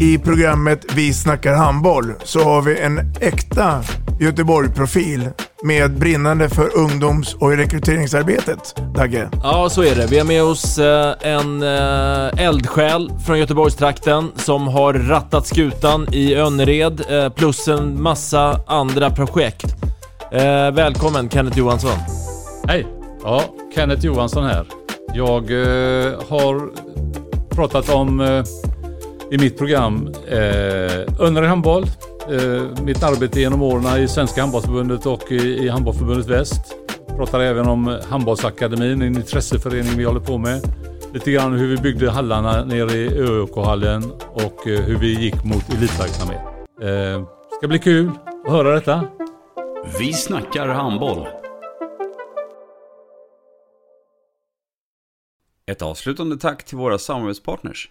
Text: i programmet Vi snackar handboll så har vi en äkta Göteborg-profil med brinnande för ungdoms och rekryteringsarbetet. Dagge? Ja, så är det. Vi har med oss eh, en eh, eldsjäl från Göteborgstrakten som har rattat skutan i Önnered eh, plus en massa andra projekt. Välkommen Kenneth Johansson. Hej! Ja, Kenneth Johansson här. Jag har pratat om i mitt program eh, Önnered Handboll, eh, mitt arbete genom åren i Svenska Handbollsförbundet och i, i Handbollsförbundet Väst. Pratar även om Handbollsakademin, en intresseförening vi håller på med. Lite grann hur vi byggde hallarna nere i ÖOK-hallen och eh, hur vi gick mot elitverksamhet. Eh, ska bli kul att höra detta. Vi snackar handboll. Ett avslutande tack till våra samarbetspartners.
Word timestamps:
i 0.00 0.18
programmet 0.18 0.84
Vi 0.94 1.12
snackar 1.12 1.54
handboll 1.54 2.12
så 2.24 2.40
har 2.40 2.62
vi 2.62 2.80
en 2.80 2.98
äkta 3.20 3.82
Göteborg-profil 4.20 5.28
med 5.62 5.98
brinnande 5.98 6.48
för 6.48 6.76
ungdoms 6.76 7.34
och 7.34 7.56
rekryteringsarbetet. 7.56 8.74
Dagge? 8.94 9.28
Ja, 9.42 9.68
så 9.70 9.82
är 9.82 9.94
det. 9.94 10.06
Vi 10.06 10.18
har 10.18 10.26
med 10.26 10.42
oss 10.42 10.78
eh, 10.78 11.14
en 11.20 11.62
eh, 11.62 12.46
eldsjäl 12.46 13.12
från 13.26 13.38
Göteborgstrakten 13.38 14.32
som 14.36 14.68
har 14.68 14.92
rattat 14.94 15.46
skutan 15.46 16.06
i 16.12 16.34
Önnered 16.34 17.02
eh, 17.10 17.28
plus 17.28 17.68
en 17.68 18.02
massa 18.02 18.60
andra 18.66 19.10
projekt. 19.10 19.74
Välkommen 20.72 21.28
Kenneth 21.28 21.58
Johansson. 21.58 21.98
Hej! 22.68 22.86
Ja, 23.24 23.42
Kenneth 23.74 24.06
Johansson 24.06 24.44
här. 24.44 24.66
Jag 25.14 25.40
har 26.28 26.70
pratat 27.54 27.88
om 27.88 28.42
i 29.30 29.38
mitt 29.38 29.58
program 29.58 30.14
eh, 30.28 31.20
Önnered 31.20 31.48
Handboll, 31.48 31.82
eh, 32.28 32.82
mitt 32.82 33.02
arbete 33.02 33.40
genom 33.40 33.62
åren 33.62 34.02
i 34.02 34.08
Svenska 34.08 34.40
Handbollsförbundet 34.40 35.06
och 35.06 35.32
i, 35.32 35.36
i 35.36 35.68
Handbollsförbundet 35.68 36.26
Väst. 36.26 36.76
Pratar 37.16 37.40
även 37.40 37.66
om 37.66 38.00
Handbollsakademin, 38.08 39.02
en 39.02 39.16
intresseförening 39.16 39.96
vi 39.96 40.04
håller 40.04 40.20
på 40.20 40.38
med. 40.38 40.60
Lite 41.12 41.30
grann 41.30 41.52
hur 41.52 41.68
vi 41.68 41.76
byggde 41.76 42.10
hallarna 42.10 42.64
nere 42.64 42.92
i 42.92 43.08
ÖOK-hallen 43.18 44.12
och 44.32 44.66
eh, 44.66 44.80
hur 44.80 44.98
vi 44.98 45.20
gick 45.20 45.44
mot 45.44 45.68
elitverksamhet. 45.68 46.40
Eh, 46.82 47.26
ska 47.58 47.68
bli 47.68 47.78
kul 47.78 48.10
att 48.46 48.52
höra 48.52 48.74
detta. 48.74 49.04
Vi 49.98 50.12
snackar 50.12 50.68
handboll. 50.68 51.26
Ett 55.66 55.82
avslutande 55.82 56.36
tack 56.36 56.64
till 56.64 56.76
våra 56.76 56.98
samarbetspartners. 56.98 57.90